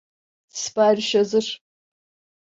[0.47, 1.61] Sipariş hazır!